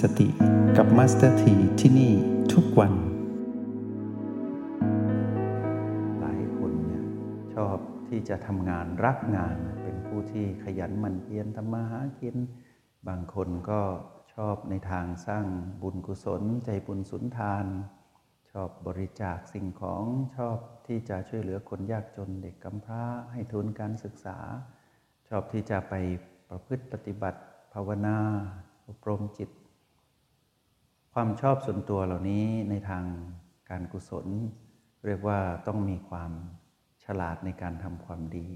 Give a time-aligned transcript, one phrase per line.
[0.00, 0.28] สติ
[0.76, 2.12] กับมาสเตอร์ทีที่นี่
[2.52, 2.92] ทุกวัน
[6.20, 7.04] หลายคนเนี่ย
[7.54, 7.76] ชอบ
[8.08, 12.36] ที่จะทำงานรักงาน เป็นผู้ที่ขยันหมั่นเพียรทำมาหากิน
[13.08, 13.80] บางคนก็
[14.34, 15.46] ชอบในทางสร้าง
[15.82, 17.66] บุญกุศล ใจบุญสุนทาน
[18.50, 20.04] ชอบบริจาคสิ่งของ
[20.36, 24.38] ชอบที่จะช่วยเหลือคนยากจนเด็กกำพร้าให้ทุนการศึกษา
[25.28, 25.94] ชอบที่จะไป
[26.48, 27.40] ประพฤติปฏิบัติ
[27.72, 28.18] ภาวนา
[28.88, 29.50] อบรมจิต
[31.18, 33.04] ความชอบส่วนตัวเหล่านี้ในทาง
[33.70, 34.26] การกุศล
[35.06, 36.32] เรียกว่าต้องมีความ
[37.04, 38.48] ฉลาดในการทำความดี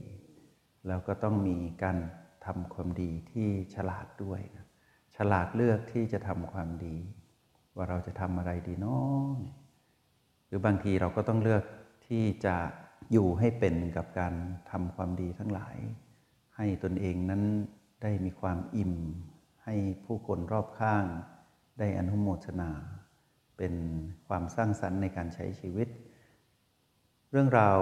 [0.86, 1.98] แล้วก็ต้องมีการ
[2.46, 4.66] ทำความดีที่ฉลาดด้วยนะ
[5.16, 6.96] ฉลาดเลือกที่จะทำความดี
[7.76, 9.36] ว่าเราจะทำอะไรดีเนาะ
[10.46, 11.64] หรือบางทีเราก็ต้องเลือก
[12.06, 12.56] ที่จะ
[13.12, 14.34] อยู่ให้เป็นกับการ
[14.70, 15.76] ทำความดีทั้งหลาย
[16.56, 17.42] ให้ตนเองนั้น
[18.02, 18.94] ได้มีความอิ่ม
[19.64, 21.04] ให้ผู้คนรอบข้าง
[21.78, 22.70] ได้อนุโมทนา
[23.56, 23.74] เป็น
[24.28, 25.88] ความสร้างสรรค์ในการใช้ชีวิต
[27.30, 27.78] เรื่องราว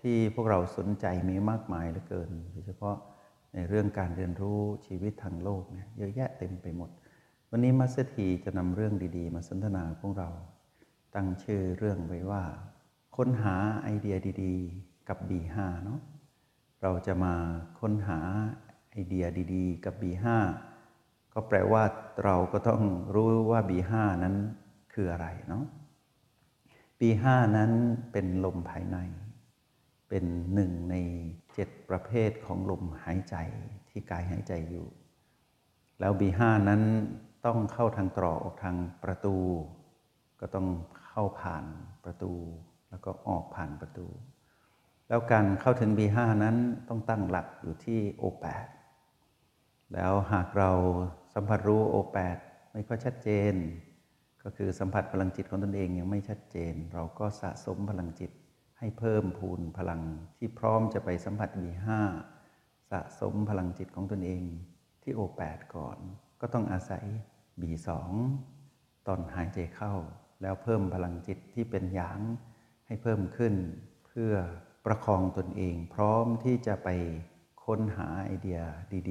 [0.00, 2.96] ที่พวกเราสนใจมีมากมายเหลือเกิน โดยเฉพาะ
[3.54, 6.90] ในเรื่องการเรียนรู้ชีวิตทางโลกเนี่ยเยอะแยะเต็มไปหมด
[7.50, 10.30] วันนี้มัสเตีจะนำเรื่องดีๆ มาสนทนาพวกเรา
[11.14, 12.42] ตั้งชื่อเรื่องไว้ว่า
[13.16, 16.00] ค้นหาไอเดียดีๆ กับ B5 เนาะ
[16.82, 17.34] เราจะมา
[17.80, 18.18] ค้นหา
[18.90, 20.26] ไอเดียดีๆ กับ B5
[21.34, 21.82] ก็แปลว่า
[22.24, 22.82] เราก็ต้อง
[23.14, 23.92] รู้ว่า B5
[24.22, 24.34] นั้น
[24.92, 25.64] คืออะไรเนาะ
[27.00, 27.24] B5
[27.56, 27.70] นั้น
[28.12, 28.98] เป็นลมภายใน
[30.08, 30.96] เป็นหนึ่งใน
[31.54, 33.36] เจ็ดประเภทของลมหายใจ
[33.88, 34.86] ที่กายหายใจอยู่
[36.00, 36.82] แล้ว B5 นั้น
[37.46, 39.36] ต้องเข้าทางตรอกออกทางประตู
[40.40, 40.68] ก็ต้อง
[41.08, 41.64] เข้าผ่าน
[42.04, 42.32] ประตู
[42.90, 44.06] แล้วก็ออกผ่านประตู
[45.08, 46.56] แล้วการเข้าถึง B5 นั้น
[46.88, 48.66] ต้องตั้งหลักอยู่ที่ O8
[49.94, 50.70] แล้วหากเรา
[51.34, 52.38] สัมผัสรู้ O8
[52.72, 53.54] ไม่ค่อยชัดเจน
[54.42, 58.30] ก็คือสัมผัสพลังจิตของตนเองยังไม่ชัดเจน เราก็สะสมพลังจิต
[58.78, 60.02] ให้เพิ่มพูนพลัง
[60.38, 61.88] ที่พร้อมจะไปสัมผัส B5
[62.90, 64.42] สะสมพลังจิตของตนเอง
[65.02, 65.98] ที่ O8 ก่อน
[66.40, 67.04] ก็ต้องอาศัย
[67.60, 67.88] B2
[69.06, 69.94] ตอนหายใจเข้า
[70.42, 72.20] แล้วเพิ่มพลังจิตที่เป็นหยาง
[72.86, 73.54] ให้เพิ่มขึ้น
[74.06, 74.32] เพื่อ
[74.86, 76.88] ประคองตนเอง พร้อมที่จะไป
[77.64, 78.60] ค้นหาไอเดีย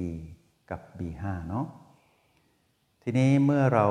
[0.00, 1.66] ดี ๆ กับ B5 เนาะ
[3.12, 3.88] ทีนี้เมื่อเรา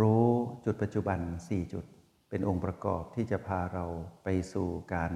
[0.00, 0.24] รู้
[0.64, 1.84] จุดปัจจุบัน 4 จุด
[2.28, 3.86] เป็นองค์ประกอบที่จะพาเรา
[4.24, 5.12] ไปสู่การ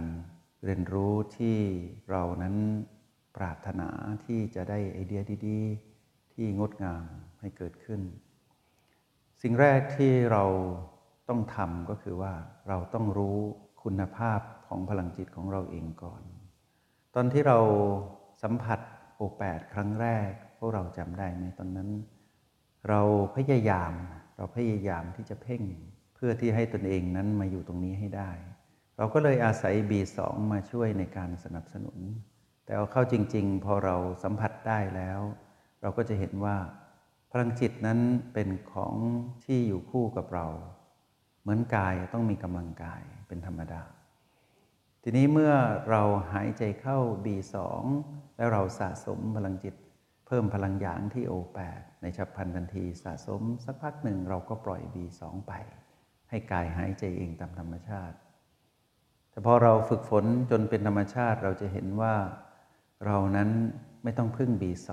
[0.65, 1.59] เรียนรู้ที่
[2.11, 2.57] เรานั้น
[3.37, 3.89] ปรารถนา
[4.25, 7.05] ที่จะได้ไอเดียดีๆ ที่งดงาม
[7.41, 8.01] ให้เกิดขึ้น
[9.43, 10.45] สิ่งแรกที่เรา
[11.29, 12.33] ต้องทำก็คือว่า
[12.69, 13.39] เราต้องรู้
[13.83, 16.23] คุณภาพของพลังจิตของเราเองก่อน
[17.15, 17.59] ตอนที่เรา
[18.43, 18.81] สัมผัส
[19.17, 21.91] โอแปดครั้งแรก พวกเราจำได้ไหมตอนนั้น
[22.89, 23.01] เรา
[23.37, 23.93] พยายาม
[24.37, 25.63] เราพยายามที่จะเพ่ง
[26.15, 28.31] เพื่อที่ให้ตนเองนั้นมาอยู่ตรงนี้ให้ได้
[28.97, 30.19] เราก็เลยอาศัย B2
[30.53, 31.99] มาช่วยในการสนับสนุน
[32.65, 35.21] แต่เอาเข้าจริง ๆ พอเราสัมผัสได้แล้ว
[35.83, 36.57] เราก็จะเห็นว่า
[37.31, 37.99] พลังจิตนั้น
[38.35, 38.95] เป็นของ
[39.45, 40.47] ที่อยู่คู่กับเรา
[41.43, 43.83] เหมือนกายต้องมีกำลังกายเป็นธรรมดา
[45.03, 45.53] ทีนี้เมื่อ
[45.91, 47.57] เราหายใจเข้า B2
[48.37, 49.75] แล้วเราสะสมพลังจิต
[50.29, 55.53] เพิ่มพลังหยางที่ O8 ในฉับพลันทันทีสะสมสักพักหนึ่งเราก็ปล่อย B2 ไป
[56.31, 58.17] ให้กายหายใจเองตามธรรมชาติ
[59.31, 62.15] แต่พอเราฝึกฝนจนเป็นธรรมชาติเราจะเห็นว่า
[63.07, 63.51] เรานั้น
[64.05, 64.91] ไม่ต้องพึ่ง B2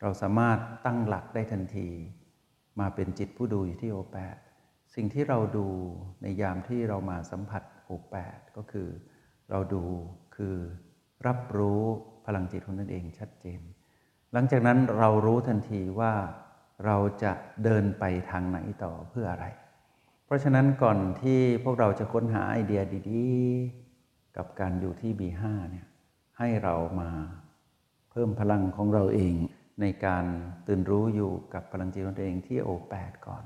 [0.00, 1.88] เราสามารถตั้งหลักได้ทันที
[2.80, 4.36] มาเป็นจิตผู้ดูอยู่ที่ O8
[4.94, 5.68] สิ่งที่เราดู
[6.22, 8.88] ในยามที่เรามาสัมผัส O8 ก็คือ
[9.50, 9.82] เราดู
[10.36, 10.56] คือ
[11.26, 11.82] รับรู้
[12.26, 13.60] พลังจิตของตนเองชัดเจน
[14.32, 16.12] หลังจากนั้นเรารู้ทันทีว่า
[16.86, 17.32] เราจะ
[17.64, 19.46] เดินไปทางไหนต่อเพื่ออะไร
[20.24, 25.86] เพราะฉะนั้นก่อนที่พวกเราจะค้นหาไอเดียดีๆ กับการอยู่ที่ B5 เนี่ย
[26.38, 27.10] ให้เรามา
[28.10, 29.34] เพิ่มพลังของเราเอง
[29.80, 30.24] ในการ
[30.66, 33.44] ตื่นรู้อยู่กับพลังจิตของตัวเองที่ O8 ก่อน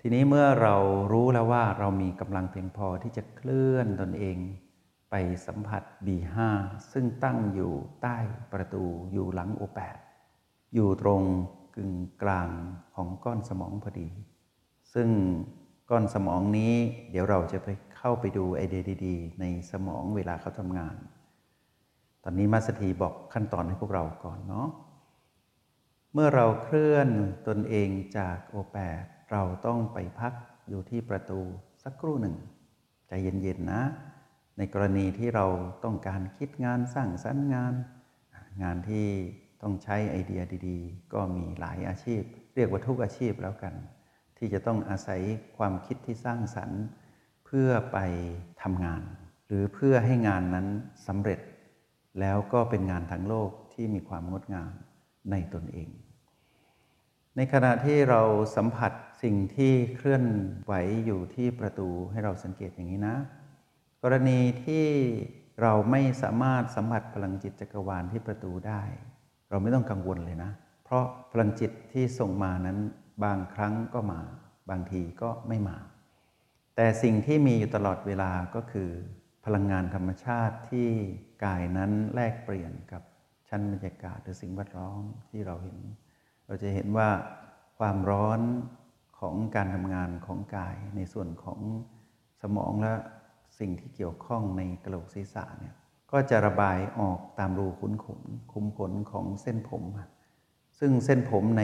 [0.00, 0.76] ทีนี้เมื่อเรา
[1.12, 4.36] รู้แล้วว่าเรามีกำลังเพียงพอที่จะเคลื่อนตนเอง
[5.10, 5.14] ไป
[5.46, 6.36] สัมผัส B5
[6.92, 7.72] ซึ่งตั้งอยู่
[8.02, 8.18] ใต้
[8.52, 9.96] ประตูอยู่หลัง O8
[10.74, 11.22] อยู่ตรง
[11.76, 12.48] กึ่งกลาง
[12.94, 14.08] ของก้อนสมองพอดี
[14.94, 15.08] ซึ่ง
[15.90, 16.74] ก้อนสมองนี้
[17.10, 20.96] เดี๋ยวเราจะไปเข้าไปดูไอเดียดี ๆ ในสมองเวลาเขาทำงาน
[22.22, 24.68] ตอนนี้มาสถีบอกขั้นตอนให้พวกเราก่อนเนาะ
[26.12, 27.08] เมื่อเราเคลื่อน
[27.48, 27.88] ตนเอง
[28.18, 29.02] จากโอแปด
[29.32, 30.32] เราต้องไปพัก
[30.68, 31.40] อยู่ที่ประตู
[31.82, 32.36] สักครู่หนึ่ง
[33.08, 33.82] ใจเย็นๆนะ
[34.58, 35.46] ในกรณีที่เรา
[35.84, 37.74] ต้องการคิดงานสร้างสรรค์งาน
[38.62, 39.06] งานที่
[39.62, 42.22] ต้องใช้ไอเดียดีๆ ก็มีหลายอาชีพ
[42.54, 43.74] เรียกว่าทุกอาชีพแล้วกัน
[44.38, 45.20] ที่จะต้องอาศัย
[45.56, 46.82] ความคิดที่สร้างสรรค์
[47.46, 47.98] เพื่อไป
[48.62, 49.02] ทำงาน
[49.46, 50.66] หรือเพื่อให้งานนั้น
[51.06, 51.40] สำเร็จ
[52.20, 54.70] แล้วก็เป็นงานทางโลกที่มีความงดงาม
[55.30, 55.88] ในตนเอง
[57.36, 58.22] ในขณะที่เรา
[58.56, 58.92] สัมผัส
[59.22, 60.24] สิ่งที่เคลื่อน
[60.64, 60.74] ไหว
[61.06, 63.16] อยู่ที่ประตูให้เราสังเกตอย่างนี้นะ
[64.02, 64.86] กรณีที่
[65.62, 68.82] เราไม่สามารถสัมผัสพลังจิตจักรวาลที่ประตูได้
[69.50, 70.50] เราไม่ต้องกังวลเลยนะ
[70.84, 72.78] เพราะพลังจิตที่ส่งมานั้น
[73.24, 74.20] บางครั้งก็มา
[74.70, 75.78] บางทีก็ไม่มา
[76.76, 78.90] แต่สิ่งที่มีอยู่ตลอดเวลาก็คือ
[79.44, 80.88] พลังงานธรรมชาติที่
[81.44, 83.02] กายนั้นแลกเปลี่ยนกับ
[83.48, 85.00] ชั้นบรรยากาศหรือสิ่งแวดล้อม
[85.30, 85.78] ที่เราเห็น
[86.46, 87.08] เราจะเห็นว่า
[87.78, 88.40] ความร้อน
[89.20, 91.60] ของการทำงานของกายในส่วนของ
[92.42, 92.92] สมองและ
[93.58, 95.74] สิ่งที่เกี่ยวข้องในกระโหลกศีรษะเนี่ย
[96.12, 98.22] ก็จะระบายออกตามรูขุนขน
[98.52, 99.84] คุมขนของเส้นผม
[100.78, 101.62] ซึ่งเส้นผมใน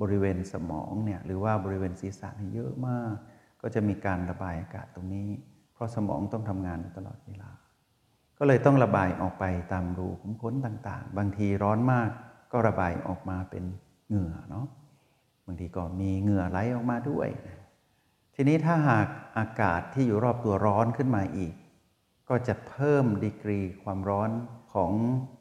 [0.00, 3.14] บริเวณสมองเนี่ยหรือว่าบริเวณศีรษะเยอะมาก
[3.62, 5.28] ก็จะมีการระบายอากาศตรงนี้
[5.74, 7.50] เพราะสมองต้องทำงานตลอดเวลา
[8.38, 12.10] ก็เลยต้องระบายออกไปตามรูขุมขนต่างๆ บางทีร้อนมาก
[12.52, 13.64] ก็ระบายออกมาเป็น
[14.08, 14.66] เหงื่อเนาะ
[15.46, 17.28] บางทีก็มีเหงื่อไหลออกมาด้วย
[18.34, 19.06] ทีนี้ถ้าหาก
[19.38, 21.54] อากาศที่อยู่รอบตัวร้อนขึ้นมาอีก
[22.28, 24.30] ก็จะเพิ่มดีกรีความร้อน
[24.74, 24.92] ของ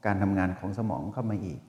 [0.06, 1.60] การทำงานของสมองเข้ามาอีก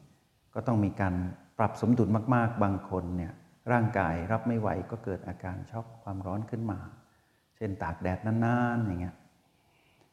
[0.55, 1.15] ก็ต้องมีการ
[1.59, 3.33] ปรับสมดุลมาก ๆ บางคนเนี่ย
[3.73, 6.79] ร่างกายรับไม่ไหวก็เกิดอาการช็อกความร้อนขึ้นมา
[7.57, 9.17] เช่นตากแดดนานๆอย่างเงี้ย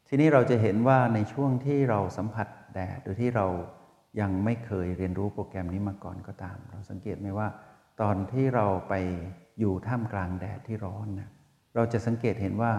[0.07, 3.47] ทีนี้เราจะเห็นว่าในช่วงที่เราสัมผัสแดดหรือที่เรา
[4.21, 7.47] ยังไม่เคยเรียนรู้โปรแกรมนี้มาก่อนก็ตาม เราสังเกตไหมว่า
[8.01, 8.93] ตอนที่เราไป
[9.59, 11.29] อยู่ท่ามกลางแดดที่ร้อนนะ
[11.75, 12.73] เราจะสังเกตเห็นว่า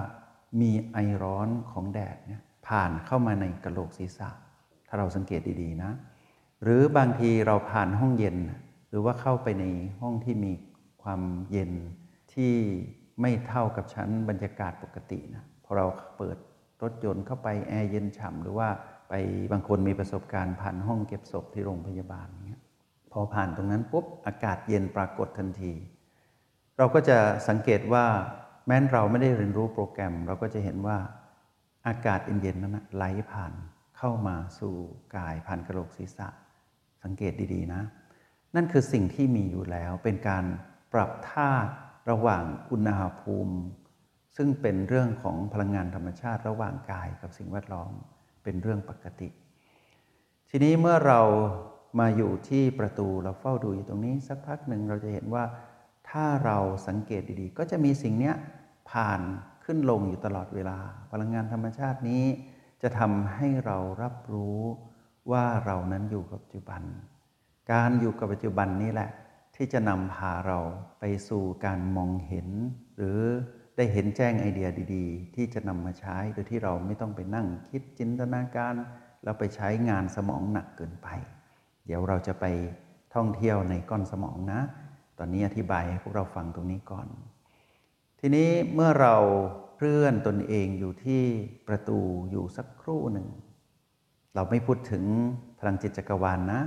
[0.61, 4.29] มีไอร้อนของแดดเนี่ยผ่านเข้ามาในกระโหลกศีรษะ
[4.89, 5.93] ถ้าเราสังเกตดีๆนะ
[6.63, 8.37] หรือบางทีเราผ่านห้องเย็น
[8.91, 9.65] หรือว่าเข้าไปใน
[10.01, 10.53] ห้องที่มี
[11.03, 11.21] ความ
[11.51, 11.73] เย็น
[12.33, 12.53] ที่
[13.21, 15.87] ไม่เท่ากับชั้นบรรยากาศปกตินะพอเรา
[16.19, 16.37] เปิด
[16.83, 18.69] รถยนต์เข้าไปแอร์เย็นฉ่ำหรือว่า
[19.09, 19.15] ไป
[19.53, 22.29] บางคนมีประสบการณ์ผ่านห้องเก็บศพที่โรงพยาบาล
[23.13, 25.73] พอผ่านตรงนั้นปุ๊บอากาศเย็นปรากฏทันที
[26.79, 27.19] เราก็จะ
[27.49, 28.07] สังเกตว่า
[28.67, 30.99] แม้นเราไม่ได้เรียนรู้โปรแกรม เราก็จะเห็นว่า
[31.87, 33.53] อากาศเย็นๆนั้นไหลผ่าน
[33.97, 34.75] เข้ามาสู่
[35.17, 36.29] กายผ่านกระโหลกศีรษะ
[37.03, 37.83] สังเกตดีๆนะ
[38.55, 40.45] นั่นคือสิ่งที่มีอยู่แล้วเป็นการ
[40.93, 41.73] ปรับธาตุ
[42.11, 43.57] ระหว่างอุณหภูมิ
[44.37, 47.93] ซึ่งเป็นเรื่องของพลังงานธรรมชาติระหว่างกายกับสิ่งแวดล้อม
[48.45, 49.29] เป็นเรื่องปกติ
[50.51, 51.21] ทีนี้เมื่อเรา
[51.99, 55.45] มาอยู่ที่ประตูเราเฝ้าดูอยู่ตรงนี้ สักพักหนึ่งเราจะเห็นว่า
[56.11, 56.59] ถ้าเรา
[56.89, 58.33] สังเกตดีๆ ก็จะมีสิ่งนี้
[58.91, 59.21] ผ่าน
[59.65, 60.79] ขึ้นลงอยู่ตลอดเวลา
[61.11, 62.25] พลังงานธรรมชาตินี้
[62.83, 64.61] จะทำให้เรารับรู้
[65.31, 66.83] ว่าเรานั้นอยู่กับปัจจุบัน
[67.73, 69.11] การอยู่กับปัจจุบันนี้แหละ
[69.57, 70.59] ที่จะนำพาเรา
[71.01, 72.49] ไปสู่การมองเห็น
[72.97, 73.21] หรือ
[73.77, 78.75] ได้เห็นแจ้งไอเดียดีๆ ที่จะนำมาใช้โดยที่เราไม่ต้องไปนั่งคิดจินตนาการ
[79.23, 81.09] แล้วไปใช้งานสมองหนักเกินไป
[81.87, 82.45] เดี๋ยวเราจะไป
[83.15, 84.61] ท่องเที่ยวในก้อนสมองนะ
[85.19, 87.07] ตอนนี้อธิบายให้พวกเราฟังตรงนี้ก่อน
[88.21, 89.15] ทีนี้เมื่อเรา
[89.75, 91.23] เคลื่อนตนเองอยู่ที่
[91.69, 91.99] ประตู
[92.31, 93.29] อยู่สักครู่หนึ่ง
[94.35, 95.05] เราไม่พูดถึง
[95.59, 96.61] พลังจิตจักรวาลนนะ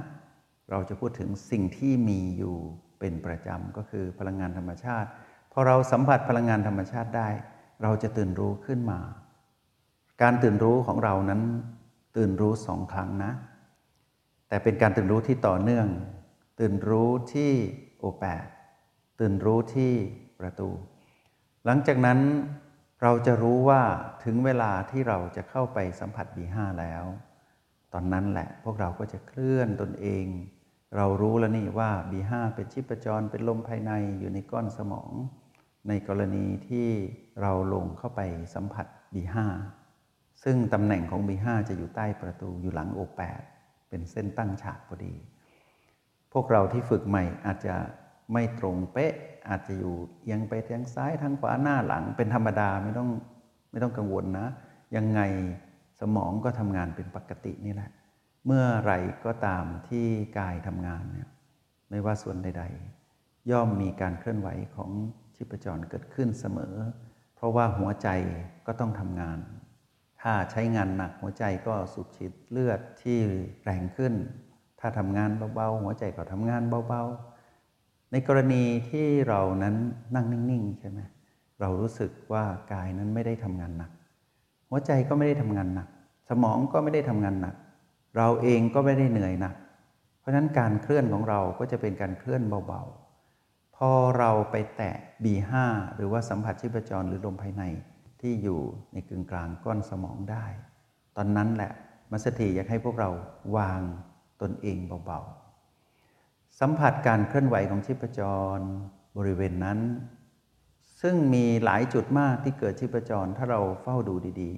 [0.69, 2.55] เราจะพูดถึงสิ่งที่มีอยู่
[2.99, 5.09] เป็นประจำก็คือพลังงานธรรมชาติ
[5.51, 7.29] พอเราสัมผัสพลังงานธรรมชาติได้
[7.83, 8.99] เราจะตื่นรู้ขึ้นมา
[10.21, 11.41] การตื่นรู้ของเรานั้น
[12.17, 13.31] ตื่นรู้สองครั้งนะ
[14.47, 15.87] แต่เป็นการตื่นรู้ที่ต่อเนื่อง
[16.59, 17.51] ตื่นรู้ที่
[17.99, 18.45] โอแปด
[19.19, 19.93] ตื่นรู้ที่
[20.39, 20.69] ประตู
[21.65, 22.19] หลังจากนั้น
[23.01, 23.81] เราจะรู้ว่า
[24.23, 27.03] ถึงเวลาที่เราจะเข้าไปสัมผัสบีห้าแล้ว
[27.93, 30.25] ตอนนั้นแหละพวกเราก็จะเคลื่อนตนเอง
[30.95, 35.11] เรารู้แล้วนี่ว่าบีห้าเป็นชิปจรเป็นลมภายในอยู่ในก้อนสมอง
[35.87, 36.87] ในกรณีที่
[37.41, 38.21] เราลงเข้าไป
[38.53, 39.37] สัมผัส B5
[40.43, 43.41] ซึ่งตำแหน่งของ B5 จะอยู่ใต้ประตูอยู่หลังโอแปด
[43.89, 45.13] เป็นเส้นตั้งฉากพอดี
[46.33, 47.75] พวกเราที่ฝึกใหม่อาจจะ
[48.33, 49.13] ไม่ตรงเป๊ะ
[49.49, 53.09] อาจจะอยู่เอียงไปทางซ้ายทางขวาหน้าหลังเป็นธรรมดาไม่ต้อง
[53.71, 54.47] ไม่ต้องกังวลนะ
[54.95, 55.21] ยังไง
[55.99, 57.91] สมองก็ทำงานเป็นปกตินี่แหละ
[58.45, 58.93] เมื่อไร
[59.25, 60.05] ก็ตามที่
[60.37, 61.29] กายทำงานเนี่ย
[61.89, 62.63] ไม่ว่าส่วนใด
[63.07, 64.91] ๆ ย่อมมีการเคลื่อนไหวของ
[65.35, 66.75] ชีพจรเกิดขึ้นเสมอ
[67.35, 68.09] เพราะว่าหัวใจ
[68.67, 69.39] ก็ต้องทำงาน
[70.27, 73.17] ถ้าใช้งานหนักหัวใจก็สูบฉีดเลือดที่
[73.63, 74.13] แรงขึ้น
[74.79, 79.75] ถ้าทำงานเบาๆหัวใจก็ทำงานเบาๆ ในกรณีที่เรานั้น
[80.15, 80.99] นั่งนิ่งๆใช่ไหม
[81.61, 83.91] เรารู้สึกว่ากายนั้นไม่ได้ทำงานหนัก
[84.69, 85.87] หัวใจก็ไม่ได้ทำงานหนัก
[86.29, 87.55] สมองก็ไม่ได้ทำงานหนัก
[88.17, 89.55] เราเองก็ไม่ได้เหนื่อยหนัก
[90.19, 95.51] เพราะฉะนั้นการเคลื่อนของเราก็จะเป็นการเคลื่อนเบาๆ พอเราไปแตะ B5
[95.95, 97.63] หรือว่าสัมผัสชีพจรหรือลมภายใน
[98.21, 98.61] ที่อยู่
[98.93, 100.45] ในกึ่งกลางก้อนสมองได้
[101.15, 101.71] ตอนนั้นแหละ
[102.11, 103.09] มัสถีอยากให้พวกเรา
[103.57, 103.81] วาง
[104.41, 108.21] ตนเองเบาๆ สัมผัสการเคลื่อนไหวของชีพจ
[108.57, 108.59] ร
[109.17, 109.79] บริเวณนั้น
[111.01, 114.51] ซึ่งมีหลายจุดมากที่เกิดชีพจรถ้าเราเฝ้าดูดี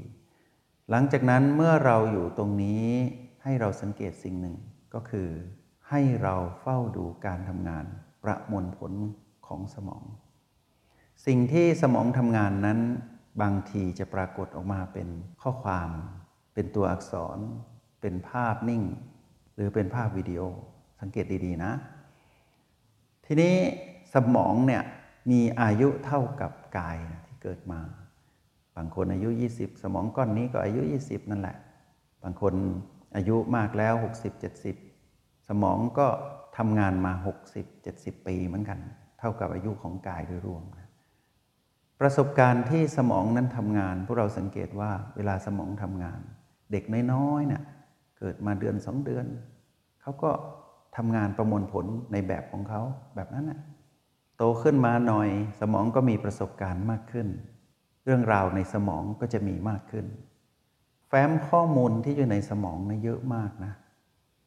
[0.44, 2.88] ๆ หลังจากนั้นเมื่อเราอยู่ตรงนี้
[3.44, 4.56] ให้เราสังเกตสิ่งหนึ่ง
[4.94, 5.30] ก็คือ
[5.90, 7.86] ให้เราเฝ้าดูการทำงาน
[8.24, 8.94] ประมวลผล
[9.48, 10.04] ของสมอง
[11.26, 12.80] สิ่งที่สมองทำงานนั้น
[13.42, 15.08] บางทีจะปรากฏออกมาเป็น
[15.42, 15.90] ข้อความ
[16.54, 17.38] เป็นตัวอักษร
[18.02, 18.84] เป็นภาพนิ่ง
[19.56, 20.42] หรือเป็นภาพวิดีโอ
[21.02, 21.74] สังเกตดีๆนะ
[23.26, 23.56] ทีนี้
[24.14, 24.84] สมองเนี่ย
[25.32, 27.82] มีอายุเท่ากับกายที่เกิดมา
[28.76, 31.58] บางคนอายุ 20 สมองก้อนนี้ก็อายุ 20 นั่นแหละ
[32.24, 32.54] บางคน
[33.16, 34.42] อายุมากแล้ว 60
[34.94, 36.08] 70 สมองก็
[36.58, 37.14] ทำงานมา
[37.70, 38.80] 60-70 ปีเหมือนกัน
[39.20, 40.87] เท่ากับอายุของกายโดยรวมนะ
[42.00, 46.20] ประสบการณ์ที่สมองนั้นทำงาน พวกเราสังเกตว่าเวลาสมองทำงาน
[46.72, 47.64] เด็กน้อยๆเนะ่ย
[48.18, 49.26] เกิดมาเดือนสองเดือน
[50.02, 50.32] เขาก็
[50.98, 52.82] ทำงานประมวลผลในแบบของเขา
[53.16, 53.60] แบบนั้นนะ่ะ
[54.38, 55.30] โตขึ้นมาหน่อย
[55.62, 57.28] สมองก็มีประสบการณ์มากขึ้น
[58.06, 60.06] เรื่องราวในสมองก็จะมีมากขึ้น
[61.08, 63.74] แฟ้มข้อมูลที่อยู่ในสมองนะเยอะมากนะ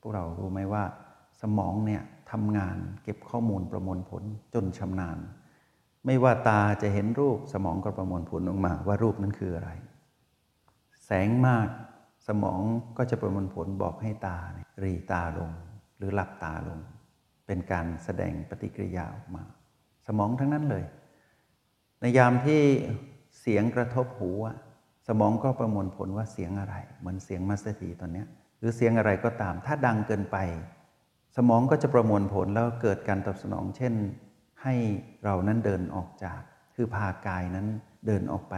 [0.01, 0.85] พวกเรารู้ไหมว่า
[1.43, 4.23] สมองเนี่ยทำงานเก็บข้อมูลประมวลผล
[4.55, 5.19] จนชำนาญ
[6.07, 9.71] ไม่ว่าตาจะเห็นรูปสมองก็ประมวลผลออกมาว่ารูปนั้นคืออะไร
[11.05, 11.69] แสงมาก
[12.29, 12.61] สมอง
[12.99, 14.39] ก็จะประมวลผลบอกให้ตา
[14.83, 15.51] รีตาลง
[15.99, 16.79] หรือหลับตาลง
[17.47, 19.43] เป็นการแสดงปฏิกิริยาออกมา
[20.07, 20.85] สมองทั้งนั้นเลย
[22.01, 22.63] ในยามที่
[23.41, 24.31] เสียงกระทบหู
[25.09, 28.25] สมองก็ประมวลผลว่าเสียงอะไร เหมือนเสียงมัสเตอร์ตอนนี้
[28.59, 30.37] หรือเสียงอะไรก็ตาม ถ้าดังเกินไป
[31.37, 33.95] สมองก็จะประมวลผลแล้วเกิดการตอบสนอง เช่น
[34.63, 34.75] ให้
[35.25, 36.41] เรานั้นเดินออกจาก
[36.75, 37.67] คือพากายนั้น
[38.07, 38.57] เดินออกไป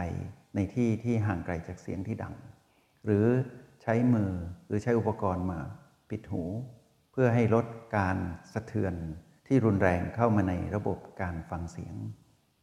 [0.55, 2.35] ในที่ที่ห่างไกลจากเสียงที่ดัง
[3.05, 3.25] หรือ
[3.81, 4.31] ใช้มือ
[4.67, 5.59] หรือใช้อุปกรณ์มา
[6.09, 6.43] ปิดหู
[7.11, 7.65] เพื่อให้ลด
[7.97, 8.17] การ
[8.53, 8.93] สะเทือน
[9.47, 11.95] ที่รุนแรงเข้ามาในระบบการฟังเสียง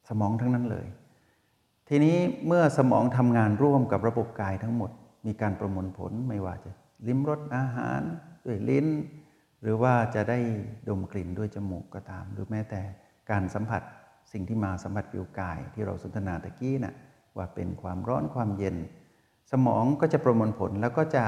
[0.08, 0.86] สมองทั้งนั้นเลย
[1.88, 2.16] ทีนี้
[2.46, 4.90] เมื่อสมองทำงานร่วมกับระบบกายทั้งหมด
[5.26, 6.70] มีการประมวลผลไม่ว่าจะ
[7.06, 8.00] ลิ้มรสอาหาร
[8.44, 8.86] ด้วยลิ้น
[9.62, 10.38] หรือว่าจะได้
[10.88, 12.82] ดมกลิ่นด้วยจมูกก็ตาม หรือแม้แต่
[13.30, 13.82] การสัมผัส
[14.32, 16.94] สิ่งที่มาสัมผัสผิวกายที่เราสนทนาตะกี้นะ่ะ
[17.36, 18.76] ว่าเป็นความร้อนความเย็น
[19.52, 21.24] สมองก็จะประมวลผลแล้วก็จะ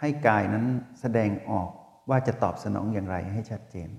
[0.00, 0.64] ให้กายนั้น
[1.00, 1.68] แสดงออก
[2.10, 3.90] ว่าจะตอบสนองอย่างไรให้ชัดเจน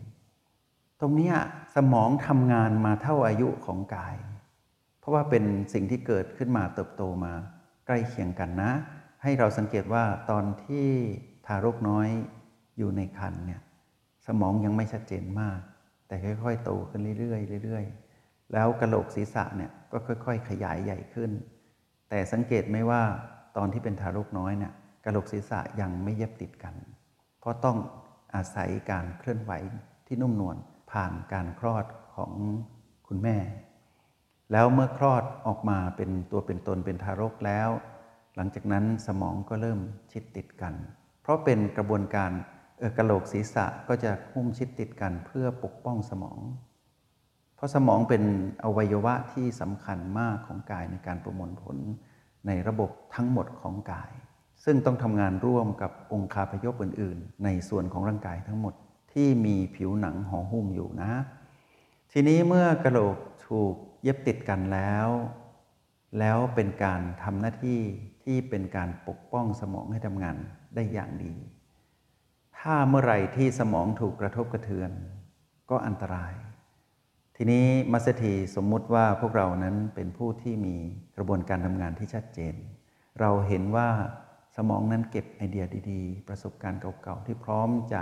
[1.00, 1.34] ตรงนี้
[1.76, 4.16] สมองทำงานมาเท่าอายุของกาย
[5.00, 7.34] เพราะว่าเป็นสิ่งที่เกิดขึ้นมาเติบโตมา
[7.86, 8.72] ใกล้เคียงกันนะ
[9.24, 10.88] ให้เราสังเกตว่าตอนที่
[11.46, 12.08] ทารกน้อย
[12.78, 13.62] อยู่ในครรภ์เนี่ย
[14.28, 15.60] สมองยังไม่ชัดเจนมาก
[16.10, 21.32] แต่ค่อยๆโตขึ้นเรื่อยๆเรื่อยๆ แล้วกระโหลกศีรษะเนี่ยก็ค่อย ๆ ขยายใหญ่ขึ้น
[22.10, 23.02] แต่สังเกตไหมว่า
[23.58, 24.74] ตอนที่เป็นทารกน้อยเนี่ย
[25.06, 26.76] กระโหลกศีรษะยังไม่เย็บติดกัน
[27.40, 27.78] เพราะต้อง
[28.36, 29.52] อาศัยการเคลื่อนไหว
[30.08, 30.58] ที่นุ่มนวล
[30.92, 31.86] ผ่านการคลอด
[32.16, 32.32] ของ
[33.08, 33.38] คุณแม่
[34.52, 37.70] แล้วเมื่อคลอดออกมาเป็นตัวเป็นตนเป็นทารกแล้ว
[38.36, 39.80] หลังจากนั้นสมองก็เริ่ม
[40.12, 40.74] ชิดติดกัน
[41.22, 42.32] เพราะเป็นกระบวนการ
[42.98, 46.40] กระโหลกศีรษะก็จะหุ้มชิดติดกันเพื่อปกป้องสมอง
[47.56, 48.24] เพราะสมองเป็น
[48.64, 51.78] อวัยวะที่สำคัญมากของกายในการประมวลผล
[52.48, 54.12] ในระบบทั้งหมดของกาย
[54.64, 58.74] ซึ่งต้องทำงานร่วมกับองค์คาพยพอื่น ๆ ในส่วนของร่างกายทั้งหมด
[59.14, 61.12] ที่มีผิวหนังห่อหุ้มอยู่นะ
[62.12, 63.18] ทีนี้เมื่อกระโหลก
[63.48, 65.08] ถูกเย็บติดกันแล้ว
[66.20, 67.80] แล้วเป็นการทำหน้าที่
[68.24, 70.36] ที่เป็นการปกป้องสมองให้ทำงาน
[70.76, 71.34] ได้อย่างดี
[72.62, 74.92] ถ้าเมื่อไหร่ที่สมองถูกกระทบกระเทือน
[75.70, 76.34] ก็อันตราย
[77.36, 80.76] ทีนี้มัสถีสมมุติว่าพวกเรานั้นเป็นผู้ที่มี
[81.16, 82.56] กระบวนการทำงานที่ชัดเจน
[83.20, 83.90] เราเห็นว่า
[84.58, 88.02] สมองนั้นเก็บไอเดียดีๆ ประสบการณ์เก่าๆ ที่พร้อมจะ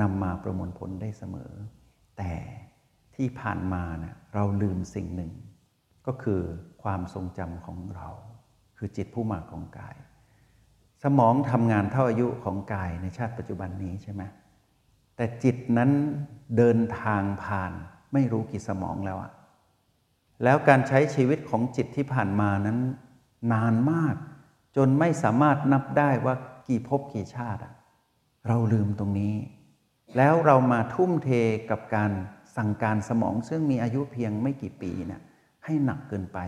[0.00, 1.52] นำมาประมวลผลได้เสมอ
[2.18, 2.32] แต่
[3.16, 5.32] ที่ผ่านมาเนะี่ยเราลืมสิ่งหนึ่ง
[6.06, 6.40] ก็คือ
[6.82, 8.08] ความทรงจำของเรา
[8.76, 9.96] คือจิตผู้มาของกาย
[11.04, 14.22] สมองทำงานเท่าอายุของกายในชาติปัจจุบันนี้ใช่ไหม
[15.16, 15.90] แต่จิตนั้น
[16.56, 17.72] เดินทางผ่าน
[18.12, 19.32] ไม่รู้กี่สมองแล้วอะ
[20.44, 22.78] แล้วการใช้ชีวิตของจิตที่ผ่านมานั้น
[23.52, 24.16] นานมาก
[24.76, 26.34] จนไม่สามารถนับได้ว่า
[26.68, 27.74] กี่ภพกี่ชาติอะ
[28.48, 29.34] เราลืมตรงนี้
[30.16, 31.30] แล้วเรามาทุ่มเท
[31.70, 32.10] กับการ
[32.56, 35.22] สั่งการสมองซึ่งมีอายุเพียงไม่กี่ปีเนะี่ย
[35.64, 36.38] ให้หนักเกินไป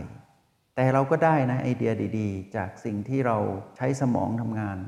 [0.76, 3.38] แต่เราก็ได้นะไอเดียดีๆ จากสิ่งที่เรา
[3.76, 4.78] ใช้สมองทำงาน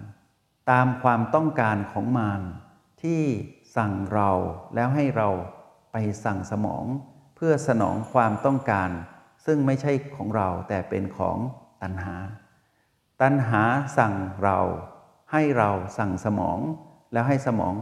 [0.71, 2.43] ตามความต้องการของมาร
[3.03, 3.23] ที่
[3.77, 4.31] สั่งเรา
[4.75, 5.29] แล้วให้เรา
[5.93, 6.85] ไปสั่งสมอง
[7.37, 8.91] เพื่อสนองความต้องการ
[9.47, 11.39] ซึ่งไม่ใช่ของเราแต่เป็นของ
[11.83, 12.17] ตัณหา
[13.23, 13.63] ตัณหา
[13.99, 14.59] สั่งเรา
[15.33, 16.59] ให้เราสั่งสมอง
[17.13, 17.75] แล้วให้สมอง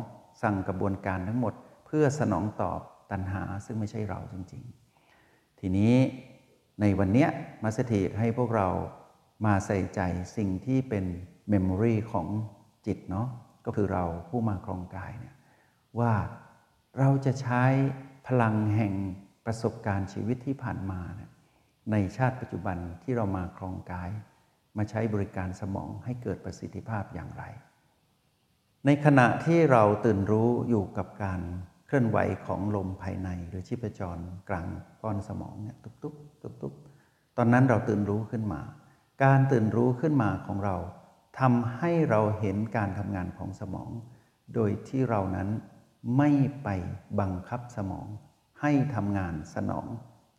[0.42, 1.54] สั่งกระบวนการทั้งหมด
[1.86, 4.62] เพื่อสนองตอบตัณหาซึ่งไม่ใช่เราจริง
[5.12, 5.94] ๆ ทีนี้
[6.80, 7.26] ในวันนี้
[7.62, 8.68] มาสถิตให้พวกเรา
[9.46, 10.00] มาใส่ใจ
[10.36, 11.04] สิ่งที่เป็น
[11.48, 12.26] เมมโมรีของ
[12.86, 13.28] จิตเนาะ
[13.66, 15.34] ก็คือเราผู้มาครองกายเนี่ย
[15.98, 16.12] ว่า
[16.98, 17.62] เราจะใช้
[18.26, 18.94] พลังแห่ง
[19.46, 21.30] ประสบการณ์ชีวิตที่ผ่านมาเนี่ย
[21.92, 24.10] ในชาติปัจจุบันที่เรามาครองกาย
[24.76, 27.44] มาใช้บริการสมองให้เกิดประสิทธิภาพอย่างไร
[28.86, 31.40] ในขณะที่เราตื่นรู้อยู่กับการ
[31.86, 34.18] เคลื่อนไหวของลมภายใน หรือชีพจร
[34.48, 34.66] กลาง
[35.02, 36.14] ก้อนสมองเนี่ยตุกตุก
[36.46, 36.74] ตุกตุก
[37.36, 38.60] ตอนนั้นเราตื่นรู้ขึ้นมา
[39.24, 40.76] การตื่นรู้ขึ้นมาของเรา
[41.38, 43.90] ทำให้เราเห็นการทำงานของสมอง
[44.54, 45.48] โดยที่เรานั้น
[46.16, 46.30] ไม่
[46.62, 46.68] ไป
[47.20, 48.06] บังคับสมอง
[48.60, 49.86] ให้ทำงานสนอง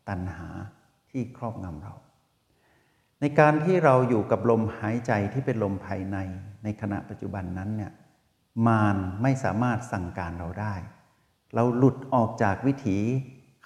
[0.10, 0.50] ตัณหา
[1.12, 1.94] ที่ครอบงำเรา
[3.22, 6.18] ในการที่เราอยู่กับลมหายใจที่เป็นลมภายใน
[6.64, 7.92] ในขณะปัจจุบันนั้นเนี่ย
[8.68, 10.76] มารไม่สามารถสั่งการเราได้
[11.56, 12.98] เราหลุดออกจากวิถี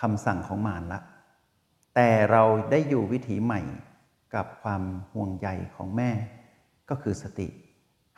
[0.02, 1.00] คำสั่งของมารละ
[1.96, 3.62] แต่เราได้อยู่วิถีใหม่
[4.36, 4.84] กับความ
[5.14, 6.12] ห่วงใยของแม่
[6.90, 7.48] ก็คือสติ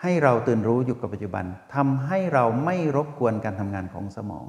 [0.02, 4.46] ให้เราตื่นรู้อยู่กับปัจจุบันทำให้เราไม่รบกวนการทำงานของสมอง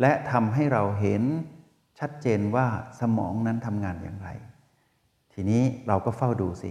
[0.00, 1.22] และทำให้เราเห็น
[1.98, 2.66] ชัดเจนว่า
[3.00, 4.28] สมองนั้นทำงานอย่างไร
[5.32, 6.70] ทีนี้เราก็เฝ้าดูสิ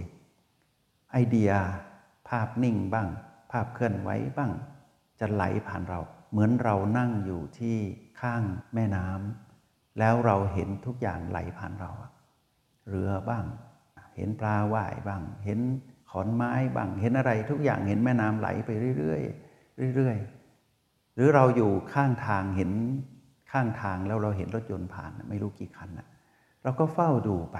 [1.12, 1.50] ไอเดีย
[2.28, 3.08] ภาพนิ่งบ้าง
[3.50, 4.52] ภาพเคลื่อนไหวบ้าง
[5.20, 7.76] จะไหลผ่านเรา เหมือนเรานั่งอยู่ที่
[8.20, 8.42] ข้าง
[8.74, 9.49] แม่น้ำ
[9.98, 11.90] แล้วเราเห็นทุกอย่างไหลผ่านเรา
[12.88, 13.44] เรือบ้าง
[14.16, 15.58] เห็นปลาว่ายบ้าง เห็น
[16.10, 19.16] ขอนไม้บ้าง เห็นอะไรทุกอย่างเห็นแม่น้ำไหลไปเรื่อ
[19.90, 22.70] ยๆเรื่อยๆ หรือเราอยู่ข้างทางเห็น
[23.50, 26.08] ข้างทางแล้วเราเห็นรถยนต์ผ่านไม่รู้กี่คันนะ
[26.62, 27.58] เราก็เฝ้าดูไป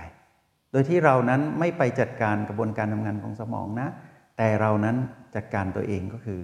[0.71, 3.89] โดยที่เรานั้นไม่ไปจัดการกระบวนการทำงานของสมองนะ
[4.37, 4.97] แต่เรานั้น
[5.35, 6.41] จัดการตัวเองก็คือ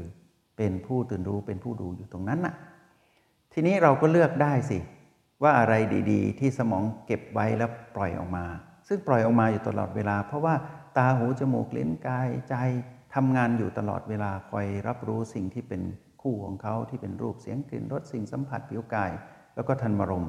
[0.57, 2.55] เป็นผู้ตื่นรู้เป็นผู้ดูอยู่ตรงนั้นนะ่ะ
[3.53, 4.79] ทีนี้เราก็เลือกได้สิ
[5.43, 5.75] ว่าอะไร
[6.11, 8.45] ดีๆ ที่สมองเก็บไว้แล้วปล่อยออกมา
[8.89, 10.55] ซึ่งปล่อยออกมาอยู่ตลอดเวลา เพราะว่า
[10.97, 12.55] ตาหูจมูกลิ้นกายใจ
[13.15, 15.83] ทำงานอยู่ตลอดเวลาคอยรับรู้สิ่งที่เป็น
[16.23, 19.11] คู่ของเขาที่เป็นรูปเสียงกลิ่นรสสิ่งสัมผัสผิวกาย
[19.55, 20.27] แล้วก็ทันมรม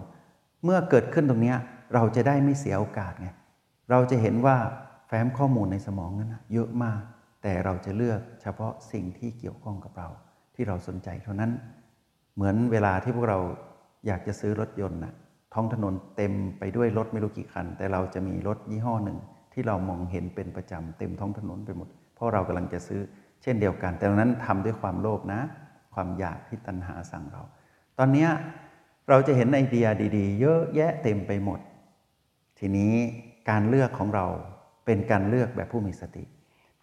[0.63, 1.55] เมื่อเกิดขึ้นตรงนี้
[1.93, 3.29] เราจะได้ไม่เสียโอกาสไง
[3.91, 4.57] เราจะเห็นว่า
[5.07, 7.01] แฟ้มข้อมูลในสมองนั้นเยอะมาก
[7.43, 10.09] แต่เราจะเลือกเฉพาะสิ่งที่เกี่ยวข้องกับเรา
[10.55, 11.51] ที่เราสนใจเท่านั้น
[12.35, 13.39] เหมือนเวลาที่พวกเรา
[14.05, 15.13] อยากจะซื้อรถยนต์นะ
[15.53, 19.17] ท้องถนนเต็มไปด้วยรถไม่รู้กี่คัน แต่เราจะมีรถยี่ห้อหนึ่ง
[19.53, 23.01] ที่เรามองเห็นเป็นประจำเต็มท้องถนนไปหมด เพราะเรากำลังจะซื้อ
[23.41, 25.41] เช่นเดียวกัน แต่นั้นทำด้วยความโลภนะ
[25.93, 27.41] ความอยากที่ตัณหาสั่งเรา
[27.97, 28.27] ตอนนี้
[29.09, 31.59] เราจะเห็นไอเดียดี ๆ เยอะแยะเต็มไปหมด
[32.59, 32.93] ทีนี้
[33.49, 34.25] การเลือกของเรา
[34.85, 36.23] เป็นการเลือกแบบผู้มีสติ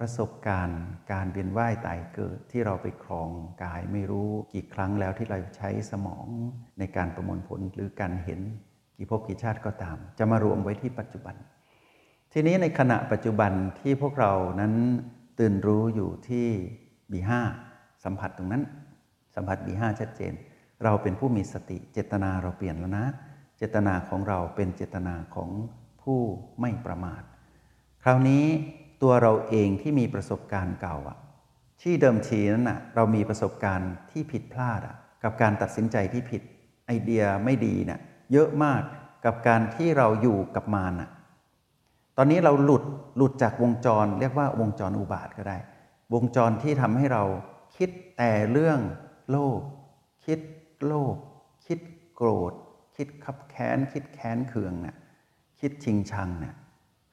[0.01, 3.31] ประสบการณ์การเวียนว่ายตายเกิดที่เราไปครอง
[3.65, 6.27] กายไม่รู้กี่ครั้งแล้วที่เราใช้สมอง
[6.79, 8.41] ในการประมวลผลหรือการเห็น
[8.97, 11.35] กี่ภพกี่ชาติก็ตาม จะมารวมไว้ที่ปัจจุบัน
[12.33, 14.75] ทีนี้ในขณะปัจจุบันที่พวกเรานั้น
[15.39, 16.47] ตื่นรู้อยู่ที่
[17.13, 17.41] บีห้า
[18.05, 18.63] สัมผัสตรงนั้น
[19.35, 20.33] สัมผัสบีห้าชัดเจน
[20.85, 23.07] เราเป็นผู้มีสติเจตนาเราเปลี่ยนแล้วนะ
[23.59, 25.51] เจตนาของเราเป็นเจตนาของ
[26.03, 26.21] ผู้
[26.61, 27.23] ไม่ประมาท
[28.03, 28.45] คราวนี้
[29.03, 31.19] ตัวเราเองที่มีประสบการณ์เก่าอะ
[31.83, 36.43] ที่เดิมทีนั้นอะเรามีประสบการณ์ที่ผิดพลาดอะกับการตัดสินใจที่ผิด
[36.87, 38.01] ไอเดียไม่ดีเนะ่ย
[38.33, 38.83] เยอะมาก
[39.25, 41.11] กับการที่เราอยู่กับมารอะ
[42.17, 42.85] ตอนนี้เราหลุด
[43.17, 45.59] หลุดจากวงจร เรียกว่าวงจรอุบาทก็ได้
[46.15, 47.25] วงจรที่ทำให้เรา
[47.77, 48.81] คิดแต่เรื่อง
[49.31, 49.61] โลภ
[50.25, 50.41] คิด
[50.87, 51.17] โลภ
[51.67, 51.81] คิด
[52.15, 52.53] โกรธ
[52.97, 54.97] คิดขับแค้น คิดแค้นเคืองนะ่ย
[55.61, 56.55] คิดชิงชังเนะี่ย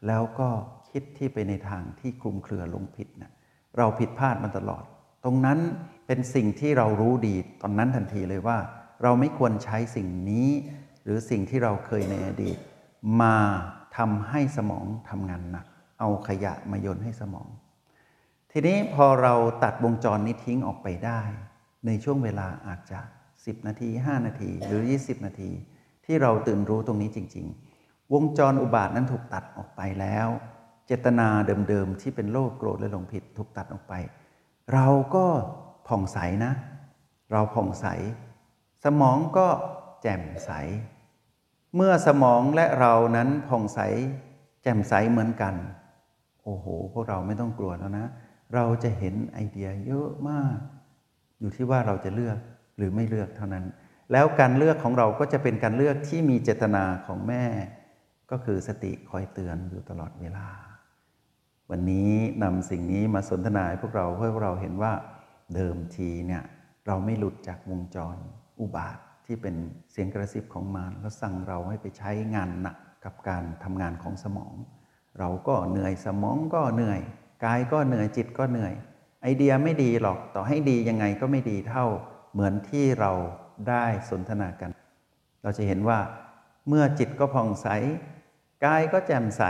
[0.08, 0.50] แล้วก็
[0.92, 3.32] คิดที่ไปในทางที่คลุมเครือลงผิดนะ
[3.78, 4.84] เราผิดพลาดมาตลอด
[5.24, 5.60] ตรงนั้น
[6.08, 8.58] เป็นสิ่งที่เรารู้ดีตอนนั้นทันทีเลยว่า
[9.04, 10.50] เราไม่ควรใช้สิ่งนี้
[11.04, 12.58] หรือสิ่งที่เราเคยในอดีต
[13.22, 13.36] มา
[13.98, 15.66] ทำให้สมองทำงานหนัก
[16.00, 17.48] เอาขยะมาโยนให้สมอง
[18.52, 21.22] ทีนี้พอเราตัดวงจรนี้ทิ้งออกไปได้
[21.86, 23.00] ในช่วงเวลาอาจจะ
[23.34, 25.52] 10 นาที 5 นาที หรือ 20 นาที
[26.06, 27.46] ที่เราตื่นรู้ตรงนี้จริง
[27.80, 30.28] ๆ วงจรอุบาทนั้นถูกตัดออกไปแล้ว
[30.86, 31.28] เจตนา
[31.70, 33.94] เดิมๆที่เป็นโลภโกรธและหลงผิดถูกตัดออกไป
[34.74, 35.26] เราก็
[35.88, 36.52] ผ่องใสนะ
[37.32, 37.86] เราผ่องใส
[38.84, 39.48] สมองก็
[40.02, 40.52] แจ่มใส
[41.76, 43.80] เมื่อสมองและเรานั้นผ่องใส
[44.64, 45.56] แจ่มใสเหมือนกัน
[46.44, 48.08] โอ้โห พวกเราไม่ต้องกลัวแล้วนะ
[48.56, 50.58] เราจะเห็นไอเดียเยอะมาก
[51.40, 52.38] อยู่ที่ว่าเราจะเลือก
[52.78, 53.66] หรือไม่เลือกเท่านั้น
[54.12, 57.46] แล้วการเลือกของเราก็จะเป็นการเลือกที่มีเจตนาของแม่
[58.32, 60.48] ก็คือสติคอยเตือนอยู่ตลอดเวลา
[61.74, 62.12] วันนี้
[62.44, 64.94] นำสิ่งนี้มาสนทนาให้พวกเราเพื่อพวกเราเห็นว่า
[65.56, 66.44] เดิมทีเนี่ย
[66.88, 68.16] เราไม่หลุดจากวงจร
[68.60, 69.56] อุบาทที่เป็น
[69.92, 74.54] เสียงกระซิบของมารแล้วสั่งเราให้ไปใช้งานหนักกับการทำงานของสมอง
[75.20, 77.02] เราก็เหนื่อยสมองก็เหนื่อย
[77.46, 78.74] กายก็เหนื่อยจิตก็เหนื่อย
[79.22, 81.86] ไอเดียไม่ดีหรอกต่อให้ดียังไงก็ไม่ดีเท่า
[82.34, 83.12] เหมือนที่เรา
[83.70, 84.70] ได้สนทนากัน
[85.44, 86.00] เราจะเห็นว่า
[86.68, 87.68] เมื่อจิตก็ผ่องใส
[88.66, 89.44] กายก็แจ่มใส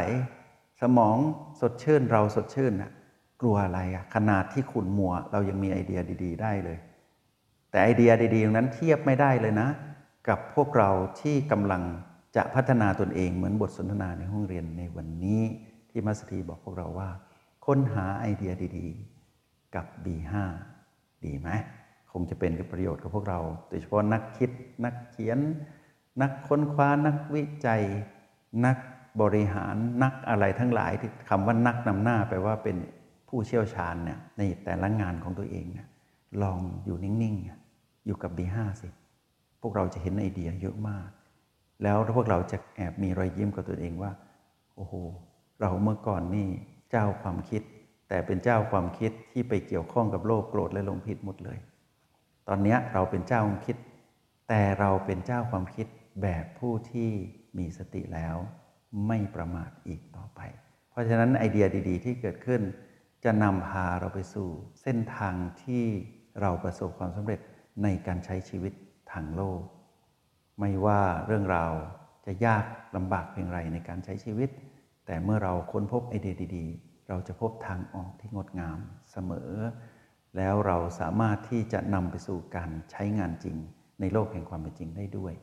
[0.81, 1.17] สมอง
[1.61, 2.91] สดชื่นเราสดชื่นนะ
[3.41, 6.77] กลัวอะไรอะขนาดที่ขุนมัว เรายังมีไอเดียดี ๆ ได้เลย
[7.71, 9.69] แต่ไอเดียดีๆนั้นเทียบไม่ได้เลยนะ
[10.27, 10.89] กับพวกเรา
[11.21, 11.83] ที่กำลัง
[12.35, 15.41] จะพัฒนาตนเองเหมือนบทสนทนาในห้องเรียนในวันนี้
[15.89, 17.09] ที่มัสถีบอกพวกเราว่า
[17.65, 20.33] ค้นหาไอเดียดีๆ กับ B5
[21.25, 21.49] ดีไหม
[22.11, 23.39] คงจะเป็นประโยชน์กับพวกเรา
[23.69, 24.51] โดยเฉพาะนักคิด
[24.85, 25.39] นักเขียน
[26.21, 27.83] นักค้นคว้านักวิจัย
[28.65, 28.77] นัก
[29.21, 32.77] บริหารนักอะไรทั้งหลายที่คำว่านักนำหน้าแปลว่าเป็น
[33.29, 35.87] ผู้เชี่ยวชาญเนี่ยในแต่ละงานของตัวเองเนี่ย
[36.41, 38.87] ลองอยู่นิ่งๆ อยู่กับ B5 สิ
[39.61, 41.07] พวกเราจะเห็นไอเดียเยอะมาก
[41.83, 44.11] แล้วพวกเราจะแอบมีรอยยิ้มกับตัวเองว่า
[44.75, 44.93] โอ้โห
[45.59, 46.47] เราเมื่อก่อนนี่
[46.91, 47.61] เจ้าความคิด
[48.09, 51.57] แต่เป็นเจ้าความคิดที่ไปเกี่ยวข้องกับโลกโกรธและลงผิดหมดเลย
[52.47, 53.77] ตอนนี้เราเป็นเจ้าความคิด
[54.49, 55.87] แต่เราเป็นเจ้าความคิด
[56.21, 57.09] แบบผู้ที่
[57.57, 58.35] มีสติแล้ว
[59.07, 60.41] ไม่ประมาทอีกต่อไป
[60.89, 62.61] เพราะฉะนั้นไอเดียดี ๆ ที่เกิดขึ้น
[63.23, 64.49] จะนำพาเราไปสู่
[64.81, 65.83] เส้นทางที่
[66.41, 67.39] เราประสบความสำเร็จ
[67.83, 68.73] ในการใช้ชีวิต
[69.11, 69.61] ทางโลก
[70.59, 71.73] ไม่ว่าเรื่องราว
[72.25, 74.49] จะยากลำบากเพียงไรในการใช้ชีวิต
[75.05, 78.79] แต่เมื่อเราค้นพบไอเดียดี ๆ เราจะพบทางออกที่งดงาม
[79.11, 79.51] เสมอ
[80.37, 83.55] แล้วเราสามารถที่จะนำไปสู่การใช้งานจริง
[84.01, 85.33] ในโลกแห่งความเป็นจริงได้ด้วย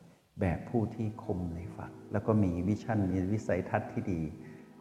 [0.41, 4.21] แบบผู้ที่คมในฝัก แล้วก็มีวิชั่นมีวิสัยทัศน์ที่ดี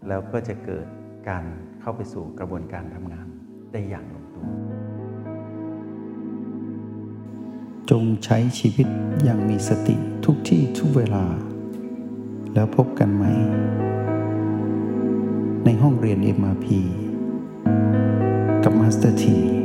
[0.08, 0.86] แล้วก็จะเกิด
[1.28, 1.44] การ
[1.80, 3.26] เข้าไปสู่กระบวนการทำงาน
[3.72, 4.46] ได้อย่างลงตัว
[7.90, 8.86] จงใช้ชีวิต
[9.24, 11.24] อย่างมีสติทุกที่ทุกเวลา
[12.54, 13.24] แล้วพบกันไหม
[15.64, 16.66] ในห้องเรียน MRP
[18.64, 19.57] กับมาสเตอร์ที